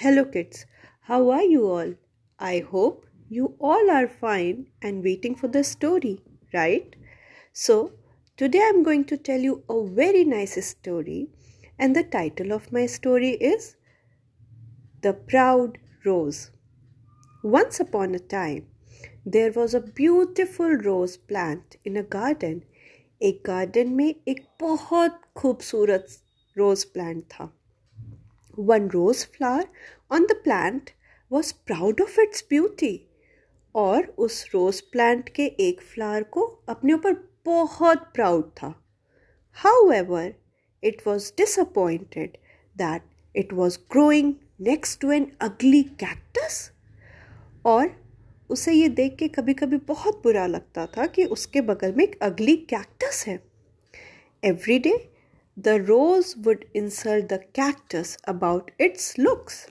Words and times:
Hello, 0.00 0.24
kids. 0.24 0.64
How 1.00 1.30
are 1.30 1.42
you 1.42 1.66
all? 1.66 1.94
I 2.38 2.60
hope 2.60 3.04
you 3.28 3.56
all 3.58 3.90
are 3.90 4.06
fine 4.06 4.66
and 4.80 5.02
waiting 5.02 5.34
for 5.34 5.48
the 5.48 5.64
story, 5.64 6.20
right? 6.54 6.94
So, 7.52 7.94
today 8.36 8.62
I'm 8.64 8.84
going 8.84 9.04
to 9.06 9.16
tell 9.16 9.40
you 9.40 9.64
a 9.68 9.84
very 9.86 10.24
nice 10.24 10.64
story, 10.64 11.30
and 11.80 11.96
the 11.96 12.04
title 12.04 12.52
of 12.52 12.70
my 12.72 12.86
story 12.86 13.30
is 13.30 13.74
The 15.02 15.14
Proud 15.14 15.78
Rose. 16.04 16.52
Once 17.42 17.80
upon 17.80 18.14
a 18.14 18.20
time, 18.20 18.66
there 19.26 19.50
was 19.50 19.74
a 19.74 19.80
beautiful 19.80 20.70
rose 20.70 21.16
plant 21.16 21.76
in 21.84 21.96
a 21.96 22.02
garden. 22.02 22.62
एक 23.22 23.42
garden 23.46 23.88
में 23.88 24.14
एक 24.28 24.46
बहुत 24.60 25.20
खूबसूरत 25.36 26.06
rose 26.58 26.84
plant 26.84 27.22
था 27.22 27.52
One 28.57 28.87
rose 28.89 29.23
flower 29.23 29.63
on 30.11 30.27
the 30.27 30.35
plant 30.35 30.93
was 31.29 31.53
proud 31.53 31.99
of 31.99 32.17
its 32.17 32.41
beauty. 32.53 32.97
और 33.75 34.03
उस 34.17 34.45
rose 34.53 34.81
plant 34.81 35.29
के 35.29 35.45
एक 35.45 35.81
फ्लावर 35.81 36.23
को 36.23 36.41
अपने 36.69 36.93
ऊपर 36.93 37.13
बहुत 37.45 37.97
प्राउड 37.97 38.49
था। 38.49 38.83
However 39.91 40.33
it 40.83 41.01
was 41.07 41.31
disappointed 41.37 42.37
that 42.77 43.01
it 43.35 43.53
was 43.53 43.77
growing 43.91 44.33
next 44.61 45.01
to 45.01 45.11
an 45.11 45.31
ugly 45.41 45.83
cactus 45.83 46.71
और 47.65 47.89
उसे 48.49 48.73
ये 48.73 48.89
देख 48.89 49.15
के 49.15 49.27
कभी 49.27 49.53
कभी 49.53 49.77
बहुत 49.77 50.23
बुरा 50.23 50.47
लगता 50.47 50.85
था 50.85 51.05
कि 51.05 51.25
उसके 51.25 51.61
बगल 51.61 51.93
में 51.93 52.03
एक 52.03 52.19
अगली 52.21 52.55
कैक्टस 52.55 53.23
है। 53.27 53.43
Every 54.43 54.79
day 54.79 55.12
the 55.57 55.81
rose 55.81 56.35
would 56.35 56.65
insult 56.73 57.29
the 57.29 57.39
cactus 57.53 58.17
about 58.25 58.71
its 58.79 59.17
looks. 59.17 59.67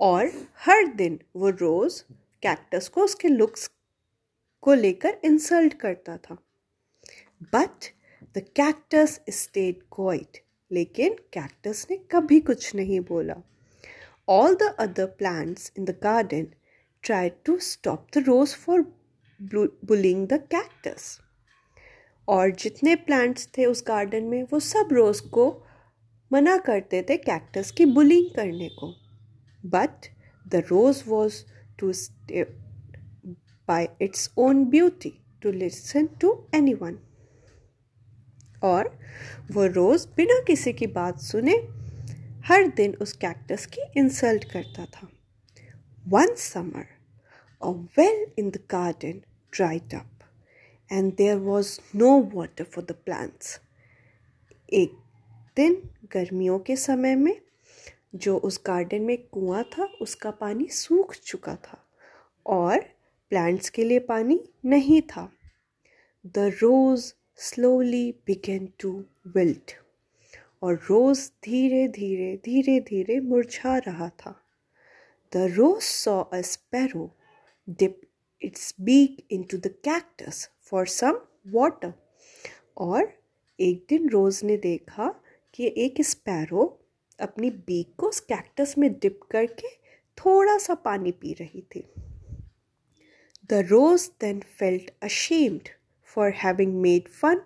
और 0.00 0.30
हर 0.64 0.86
दिन 0.96 1.18
वो 1.36 1.48
रोज 1.50 2.00
कैक्टस 2.42 2.88
को 2.88 3.02
उसके 3.04 3.28
लुक्स 3.28 3.68
को 4.62 4.74
लेकर 4.74 5.18
इंसल्ट 5.24 5.74
करता 5.80 6.16
था 6.16 6.36
but 7.54 7.84
the 8.36 8.42
cactus 8.56 9.18
stayed 9.30 9.82
quiet 9.92 10.42
लेकिन 10.70 11.16
कैक्टस 11.32 11.86
ने 11.90 11.96
कभी 12.12 12.40
कुछ 12.40 12.74
नहीं 12.74 13.00
बोला 13.10 13.36
all 14.28 14.54
the 14.54 14.74
other 14.80 15.06
plants 15.18 15.72
in 15.78 15.84
the 15.84 15.98
garden 16.02 16.46
try 17.04 17.28
to 17.44 17.58
stop 17.68 18.06
the 18.16 18.24
rose 18.26 18.54
for 18.56 18.82
bullying 19.40 20.26
the 20.28 20.40
cactus 20.50 21.18
और 22.28 22.50
जितने 22.50 22.94
प्लांट्स 22.96 23.48
थे 23.58 23.64
उस 23.66 23.84
गार्डन 23.88 24.24
में, 24.24 24.42
वो 24.42 24.60
सब 24.60 24.88
रोज़ 24.92 25.22
को 25.28 25.46
मना 26.30 26.56
करते 26.56 27.02
थे 27.02 27.16
कैक्टस 27.16 27.70
की 27.70 27.84
बुलिंग 27.86 28.30
करने 28.36 28.68
को। 28.68 28.94
But 29.62 30.06
the 30.46 30.62
rose 30.70 31.02
was 31.08 31.42
too 31.78 31.92
stay 31.92 32.42
by 33.68 33.88
its 34.02 34.30
own 34.38 34.64
beauty 34.70 35.12
to 35.42 35.50
listen 35.52 36.06
to 36.20 36.32
anyone 36.74 36.98
और 38.62 38.98
वो 39.52 39.66
रोज़ 39.66 40.06
बिना 40.16 40.42
किसी 40.46 40.72
की 40.72 40.86
बात 40.88 41.20
सुने 41.20 41.56
हर 42.46 42.66
दिन 42.76 42.94
उस 42.94 43.12
कैक्टस 43.16 43.66
की 43.66 43.82
इंसल्ट 43.96 44.44
करता 44.44 44.84
था। 44.86 45.08
One 46.04 46.34
summer 46.38 46.86
a 47.62 47.70
well 47.98 48.26
in 48.38 48.50
the 48.50 48.60
garden 48.70 49.20
dried 49.52 49.94
up 49.94 50.13
and 50.90 51.16
there 51.16 51.38
was 51.38 51.80
no 51.92 52.16
water 52.16 52.64
for 52.64 52.82
the 52.82 52.94
plants. 52.94 53.58
एक 54.72 54.92
दिन 55.56 55.90
गर्मियों 56.12 56.58
के 56.58 56.76
समय 56.76 57.14
में, 57.16 57.40
जो 58.14 58.36
उस 58.38 58.60
गार्डन 58.66 59.02
में 59.02 59.18
कुआँ 59.26 59.62
था, 59.64 59.84
उसका 60.00 60.30
पानी 60.30 60.68
सूख 60.68 61.14
चुका 61.14 61.56
था 61.56 61.84
और 62.46 62.78
प्लांट्स 63.30 63.70
के 63.70 63.84
लिए 63.84 63.98
पानी 63.98 64.40
नहीं 64.64 65.02
था 65.02 65.32
the 66.26 66.38
rose 66.38 67.14
slowly 67.36 68.14
began 68.26 68.72
to 68.78 69.04
wilt 69.26 69.72
और 70.62 70.74
रोज 70.74 71.30
धीरे 71.44 71.88
धीरे 71.88 72.36
धीरे 72.44 72.80
धीरे 72.80 73.20
मुरझा 73.20 73.78
रहा 73.78 74.08
था 74.08 74.40
the 75.32 75.36
rose 75.36 75.82
saw 75.82 76.22
a 76.22 76.40
sparrow 76.40 77.16
dip 77.68 78.00
its 78.42 78.74
beak 78.80 79.26
into 79.42 79.58
the 79.58 79.66
cactus 79.66 80.50
for 80.64 80.86
some 80.86 81.18
water 81.46 81.92
और 82.76 83.12
एक 83.58 83.86
दिन 83.88 84.08
रोज 84.08 84.40
ने 84.44 84.56
देखा 84.56 85.14
कि 85.54 85.74
एक 85.76 86.00
स्पैरो 86.02 86.80
अपनी 87.20 87.50
बीक 87.50 87.94
को 87.98 88.08
उस 88.08 88.20
कैक्टस 88.20 88.74
में 88.78 88.92
डिप 88.92 89.20
करके 89.30 89.68
थोड़ा 90.18 90.58
सा 90.58 90.74
पानी 90.74 91.10
पी 91.12 91.32
रही 91.32 91.62
थी। 91.76 91.84
The 93.50 93.52
rose 93.52 94.10
then 94.20 94.40
felt 94.40 94.90
ashamed 95.02 95.68
for 96.04 96.32
having 96.34 96.74
made 96.74 97.08
fun 97.08 97.40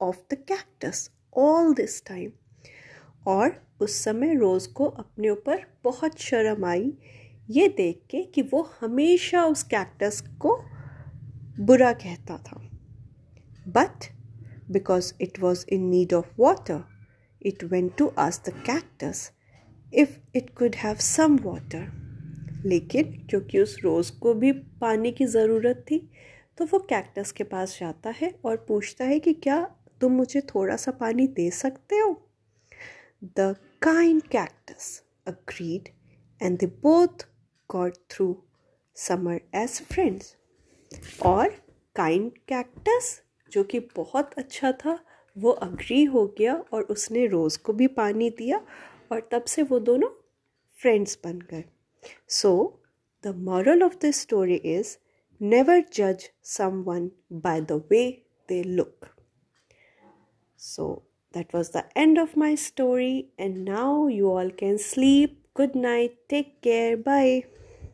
of 0.00 0.16
the 0.30 0.34
cactus 0.34 1.10
all 1.36 1.74
this 1.74 2.04
time 2.06 2.32
और 3.26 3.66
उस 3.80 4.04
समय 4.04 4.34
रोज़ 4.34 4.68
को 4.72 4.84
अपने 4.84 5.30
ऊपर 5.30 5.64
बहुत 5.84 6.18
शर्म 6.18 6.64
आई। 6.64 6.92
ये 7.50 7.68
देख 7.68 8.02
के 8.10 8.22
कि 8.22 8.42
वो 8.42 8.62
हमेशा 8.80 9.44
उस 9.44 9.62
कैक्टस 9.62 10.20
को 10.38 10.56
बुरा 11.62 11.92
कहता 11.92 12.38
था। 12.38 12.60
But 13.68 14.06
because 14.70 15.12
it 15.20 15.38
was 15.38 15.66
in 15.68 15.82
need 15.82 16.12
of 16.12 16.26
water 16.38 16.84
it 17.44 17.62
went 17.70 17.96
to 17.96 18.04
ask 18.16 18.44
the 18.44 18.52
cactus 18.52 19.30
if 19.92 20.08
it 20.34 20.54
could 20.54 20.74
have 20.74 21.00
some 21.00 21.38
water. 21.44 21.82
लेकिन 22.66 23.26
क्योंकि 23.30 23.58
उस 23.58 23.76
रोज़ 23.84 24.12
को 24.18 24.34
भी 24.34 24.52
पानी 24.52 25.12
की 25.12 25.26
ज़रूरत 25.26 25.84
थी 25.90 26.10
तो 26.58 26.64
वो 26.64 26.78
कैक्टस 26.78 27.32
के 27.32 27.44
पास 27.44 27.76
जाता 27.80 28.10
है 28.10 28.34
और 28.44 28.56
पूछता 28.68 29.04
है 29.04 29.18
कि 29.18 29.32
क्या 29.32 29.76
तुम 30.00 30.12
मुझे 30.12 30.40
थोड़ा 30.40 30.76
सा 30.76 30.90
पानी 30.90 31.26
दे 31.26 31.50
सकते 31.50 31.96
हो? 31.96 32.28
The 33.24 33.56
kind 33.82 34.22
cactus 34.22 35.02
agreed 35.26 35.88
and 36.42 36.58
they 36.58 36.66
both 36.66 37.26
got 37.70 37.96
through 38.10 38.42
summer 38.96 39.40
as 39.54 39.82
friends 39.82 40.36
और 41.26 41.48
काइंड 41.96 42.30
कैक्टस, 42.48 43.22
जो 43.52 43.64
कि 43.64 43.80
बहुत 43.96 44.30
अच्छा 44.38 44.72
था, 44.72 44.98
वो 45.38 45.50
अग्री 45.50 46.04
हो 46.04 46.26
गया 46.38 46.54
और 46.72 46.82
उसने 46.82 47.26
रोज़ 47.26 47.58
को 47.58 47.72
भी 47.72 47.86
पानी 47.86 48.30
दिया 48.30 48.60
और 49.12 49.28
तब 49.32 49.44
से 49.44 49.62
वो 49.62 49.78
दोनों 49.78 50.08
फ्रेंड्स 50.82 51.18
बन 51.24 51.38
गए। 51.50 51.64
So 52.28 52.82
the 53.24 53.34
moral 53.36 53.82
of 53.82 53.96
the 54.06 54.10
story 54.10 54.54
is 54.54 54.96
never 55.40 55.84
जज 55.94 56.30
someone 56.82 57.10
by 57.32 57.60
the 57.60 57.72
way 57.90 58.26
they 58.48 58.62
look 58.62 59.06
so 60.58 61.08
that 61.34 61.52
was 61.52 61.70
the 61.70 61.84
end 61.96 62.18
of 62.18 62.36
my 62.36 62.54
story 62.54 63.28
and 63.38 63.64
now 63.64 64.06
you 64.06 64.28
all 64.30 64.50
can 64.50 64.78
sleep. 64.78 65.38
Good 65.54 65.74
night. 65.74 66.28
Take 66.28 66.60
care. 66.62 66.96
Bye. 66.96 67.44